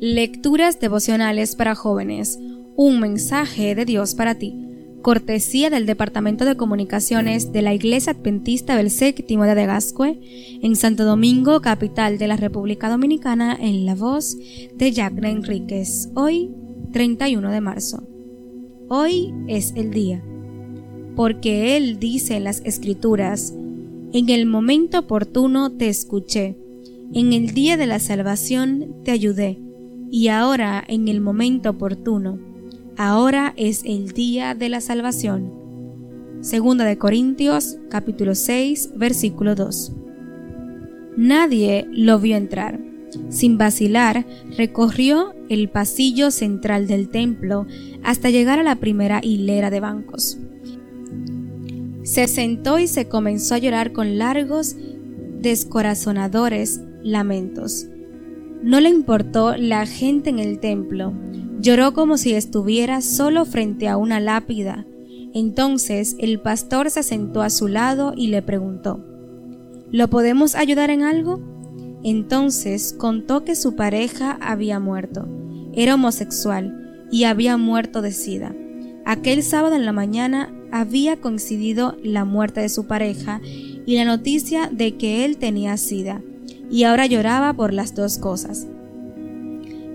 Lecturas 0.00 0.78
devocionales 0.78 1.56
para 1.56 1.74
jóvenes. 1.74 2.38
Un 2.76 3.00
mensaje 3.00 3.74
de 3.74 3.84
Dios 3.84 4.14
para 4.14 4.36
ti. 4.36 4.54
Cortesía 5.02 5.70
del 5.70 5.86
Departamento 5.86 6.44
de 6.44 6.56
Comunicaciones 6.56 7.50
de 7.50 7.62
la 7.62 7.74
Iglesia 7.74 8.12
Adventista 8.12 8.76
del 8.76 8.92
Séptimo 8.92 9.42
de 9.42 9.66
Gascue, 9.66 10.20
en 10.62 10.76
Santo 10.76 11.04
Domingo, 11.04 11.60
capital 11.60 12.16
de 12.16 12.28
la 12.28 12.36
República 12.36 12.88
Dominicana, 12.88 13.58
en 13.60 13.86
la 13.86 13.96
voz 13.96 14.36
de 14.76 14.92
Jacques 14.92 15.24
Enríquez. 15.24 16.10
Hoy, 16.14 16.54
31 16.92 17.50
de 17.50 17.60
marzo. 17.60 18.06
Hoy 18.88 19.34
es 19.48 19.72
el 19.74 19.90
día. 19.90 20.22
Porque 21.16 21.76
Él 21.76 21.98
dice 21.98 22.36
en 22.36 22.44
las 22.44 22.60
Escrituras, 22.64 23.52
en 24.12 24.28
el 24.28 24.46
momento 24.46 25.00
oportuno 25.00 25.72
te 25.72 25.88
escuché, 25.88 26.56
en 27.12 27.32
el 27.32 27.50
día 27.50 27.76
de 27.76 27.88
la 27.88 27.98
salvación 27.98 28.94
te 29.02 29.10
ayudé 29.10 29.58
y 30.10 30.28
ahora 30.28 30.82
en 30.86 31.08
el 31.08 31.20
momento 31.20 31.70
oportuno. 31.70 32.38
Ahora 32.96 33.54
es 33.56 33.82
el 33.84 34.12
día 34.12 34.54
de 34.54 34.68
la 34.68 34.80
salvación. 34.80 35.52
Segunda 36.40 36.84
de 36.84 36.98
Corintios 36.98 37.78
capítulo 37.90 38.34
6 38.34 38.92
versículo 38.96 39.54
2. 39.54 39.92
Nadie 41.16 41.86
lo 41.90 42.18
vio 42.18 42.36
entrar. 42.36 42.80
Sin 43.30 43.58
vacilar, 43.58 44.26
recorrió 44.56 45.34
el 45.48 45.68
pasillo 45.68 46.30
central 46.30 46.86
del 46.86 47.08
templo 47.08 47.66
hasta 48.02 48.30
llegar 48.30 48.58
a 48.58 48.62
la 48.62 48.76
primera 48.76 49.20
hilera 49.22 49.70
de 49.70 49.80
bancos. 49.80 50.38
Se 52.02 52.28
sentó 52.28 52.78
y 52.78 52.86
se 52.86 53.08
comenzó 53.08 53.54
a 53.54 53.58
llorar 53.58 53.92
con 53.92 54.18
largos, 54.18 54.76
descorazonadores 55.40 56.80
lamentos. 57.02 57.86
No 58.62 58.80
le 58.80 58.88
importó 58.88 59.56
la 59.56 59.86
gente 59.86 60.30
en 60.30 60.40
el 60.40 60.58
templo. 60.58 61.12
Lloró 61.60 61.94
como 61.94 62.18
si 62.18 62.34
estuviera 62.34 63.00
solo 63.00 63.44
frente 63.44 63.88
a 63.88 63.96
una 63.96 64.18
lápida. 64.18 64.84
Entonces 65.32 66.16
el 66.18 66.40
pastor 66.40 66.90
se 66.90 67.02
sentó 67.02 67.42
a 67.42 67.50
su 67.50 67.68
lado 67.68 68.14
y 68.16 68.28
le 68.28 68.42
preguntó, 68.42 69.04
¿Lo 69.90 70.08
podemos 70.08 70.54
ayudar 70.54 70.90
en 70.90 71.02
algo? 71.02 71.40
Entonces 72.02 72.94
contó 72.98 73.44
que 73.44 73.54
su 73.54 73.76
pareja 73.76 74.38
había 74.40 74.80
muerto. 74.80 75.28
Era 75.72 75.94
homosexual 75.94 77.06
y 77.12 77.24
había 77.24 77.56
muerto 77.56 78.02
de 78.02 78.12
sida. 78.12 78.54
Aquel 79.04 79.42
sábado 79.42 79.76
en 79.76 79.84
la 79.84 79.92
mañana 79.92 80.52
había 80.72 81.16
coincidido 81.20 81.96
la 82.02 82.24
muerte 82.24 82.60
de 82.60 82.68
su 82.68 82.86
pareja 82.86 83.40
y 83.86 83.96
la 83.96 84.04
noticia 84.04 84.68
de 84.70 84.96
que 84.96 85.24
él 85.24 85.38
tenía 85.38 85.76
sida 85.76 86.22
y 86.70 86.84
ahora 86.84 87.06
lloraba 87.06 87.52
por 87.52 87.72
las 87.72 87.94
dos 87.94 88.18
cosas. 88.18 88.66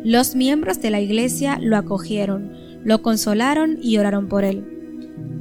Los 0.04 0.36
miembros 0.36 0.82
de 0.82 0.90
la 0.90 1.00
iglesia 1.00 1.60
lo 1.62 1.78
acogieron, 1.78 2.52
lo 2.84 3.02
consolaron 3.02 3.78
y 3.82 3.98
oraron 3.98 4.28
por 4.28 4.44
él. 4.44 4.66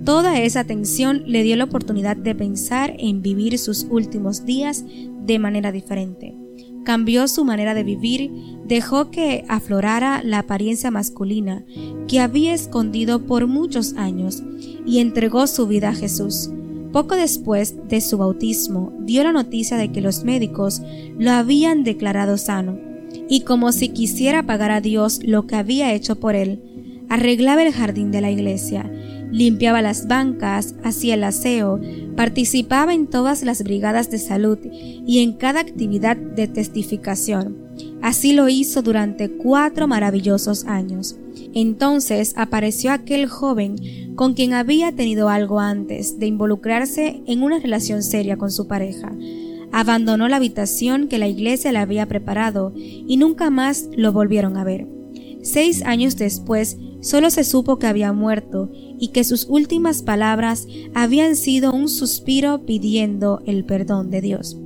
Toda 0.04 0.40
esa 0.40 0.64
tensión 0.64 1.22
le 1.26 1.42
dio 1.42 1.56
la 1.56 1.64
oportunidad 1.64 2.16
de 2.16 2.34
pensar 2.34 2.94
en 2.98 3.22
vivir 3.22 3.58
sus 3.58 3.86
últimos 3.90 4.44
días 4.44 4.84
de 5.24 5.38
manera 5.38 5.72
diferente. 5.72 6.36
Cambió 6.84 7.28
su 7.28 7.44
manera 7.44 7.74
de 7.74 7.84
vivir, 7.84 8.30
dejó 8.66 9.10
que 9.10 9.44
aflorara 9.48 10.22
la 10.24 10.40
apariencia 10.40 10.90
masculina 10.90 11.64
que 12.08 12.18
había 12.18 12.54
escondido 12.54 13.26
por 13.26 13.46
muchos 13.46 13.94
años 13.94 14.42
y 14.84 14.98
entregó 14.98 15.46
su 15.46 15.68
vida 15.68 15.90
a 15.90 15.94
Jesús. 15.94 16.50
Poco 16.92 17.16
después 17.16 17.88
de 17.88 18.00
su 18.00 18.18
bautismo, 18.18 18.92
dio 19.00 19.24
la 19.24 19.32
noticia 19.32 19.76
de 19.78 19.90
que 19.90 20.02
los 20.02 20.24
médicos 20.24 20.82
lo 21.18 21.30
habían 21.30 21.84
declarado 21.84 22.36
sano, 22.36 22.78
y 23.28 23.40
como 23.40 23.72
si 23.72 23.88
quisiera 23.88 24.44
pagar 24.44 24.70
a 24.70 24.80
Dios 24.80 25.20
lo 25.24 25.46
que 25.46 25.56
había 25.56 25.94
hecho 25.94 26.16
por 26.20 26.34
él, 26.34 26.62
arreglaba 27.08 27.62
el 27.62 27.72
jardín 27.72 28.10
de 28.10 28.20
la 28.20 28.30
iglesia, 28.30 28.90
limpiaba 29.30 29.80
las 29.80 30.06
bancas, 30.06 30.74
hacía 30.84 31.14
el 31.14 31.24
aseo, 31.24 31.80
participaba 32.14 32.92
en 32.92 33.06
todas 33.06 33.42
las 33.42 33.62
brigadas 33.62 34.10
de 34.10 34.18
salud 34.18 34.58
y 34.62 35.20
en 35.20 35.32
cada 35.32 35.60
actividad 35.60 36.16
de 36.16 36.46
testificación. 36.46 37.61
Así 38.02 38.32
lo 38.32 38.48
hizo 38.48 38.82
durante 38.82 39.30
cuatro 39.30 39.86
maravillosos 39.86 40.64
años. 40.64 41.16
Entonces 41.54 42.34
apareció 42.36 42.92
aquel 42.92 43.26
joven 43.26 44.14
con 44.16 44.34
quien 44.34 44.54
había 44.54 44.92
tenido 44.92 45.28
algo 45.28 45.60
antes 45.60 46.18
de 46.18 46.26
involucrarse 46.26 47.22
en 47.26 47.42
una 47.42 47.58
relación 47.58 48.02
seria 48.02 48.36
con 48.36 48.50
su 48.50 48.66
pareja. 48.66 49.12
Abandonó 49.70 50.28
la 50.28 50.36
habitación 50.36 51.08
que 51.08 51.18
la 51.18 51.28
iglesia 51.28 51.72
le 51.72 51.78
había 51.78 52.06
preparado 52.06 52.72
y 52.76 53.16
nunca 53.16 53.50
más 53.50 53.88
lo 53.96 54.12
volvieron 54.12 54.56
a 54.56 54.64
ver. 54.64 54.86
Seis 55.42 55.82
años 55.84 56.16
después, 56.16 56.76
solo 57.00 57.30
se 57.30 57.42
supo 57.42 57.78
que 57.78 57.86
había 57.86 58.12
muerto 58.12 58.70
y 58.72 59.08
que 59.08 59.24
sus 59.24 59.46
últimas 59.48 60.02
palabras 60.02 60.66
habían 60.94 61.36
sido 61.36 61.72
un 61.72 61.88
suspiro 61.88 62.64
pidiendo 62.64 63.42
el 63.46 63.64
perdón 63.64 64.10
de 64.10 64.20
Dios. 64.20 64.56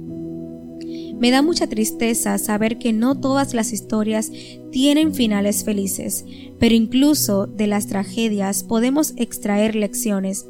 Me 1.19 1.31
da 1.31 1.41
mucha 1.41 1.67
tristeza 1.67 2.37
saber 2.39 2.79
que 2.79 2.93
no 2.93 3.19
todas 3.19 3.55
las 3.55 3.73
historias 3.73 4.31
tienen 4.71 5.15
finales 5.15 5.65
felices, 5.65 6.27
pero 6.59 6.75
incluso 6.75 7.47
de 7.47 7.67
las 7.67 7.87
tragedias 7.87 8.65
podemos 8.65 9.15
extraer 9.17 9.75
lecciones. 9.75 10.47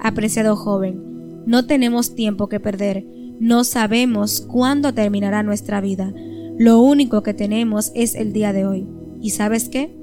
Apreciado 0.00 0.56
joven, 0.56 1.42
no 1.46 1.66
tenemos 1.66 2.14
tiempo 2.14 2.48
que 2.48 2.60
perder, 2.60 3.06
no 3.40 3.62
sabemos 3.62 4.40
cuándo 4.40 4.92
terminará 4.92 5.42
nuestra 5.42 5.80
vida. 5.80 6.12
Lo 6.58 6.80
único 6.80 7.22
que 7.22 7.34
tenemos 7.34 7.92
es 7.94 8.16
el 8.16 8.32
día 8.32 8.52
de 8.52 8.66
hoy. 8.66 8.86
¿Y 9.20 9.30
sabes 9.30 9.68
qué? 9.68 9.96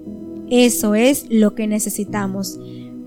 Eso 0.50 0.96
es 0.96 1.26
lo 1.30 1.56
que 1.56 1.68
necesitamos. 1.68 2.58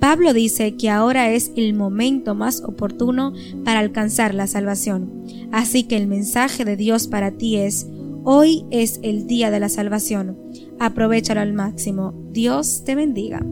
Pablo 0.00 0.32
dice 0.32 0.76
que 0.76 0.90
ahora 0.90 1.30
es 1.30 1.52
el 1.56 1.74
momento 1.74 2.34
más 2.34 2.62
oportuno 2.62 3.32
para 3.64 3.80
alcanzar 3.80 4.34
la 4.34 4.46
salvación. 4.46 5.24
Así 5.52 5.84
que 5.84 5.96
el 5.96 6.06
mensaje 6.06 6.64
de 6.64 6.76
Dios 6.76 7.08
para 7.08 7.32
ti 7.32 7.56
es, 7.56 7.88
hoy 8.24 8.64
es 8.70 9.00
el 9.02 9.26
día 9.26 9.50
de 9.50 9.60
la 9.60 9.68
salvación. 9.68 10.38
Aprovechalo 10.78 11.40
al 11.40 11.52
máximo. 11.52 12.14
Dios 12.30 12.84
te 12.84 12.94
bendiga. 12.94 13.44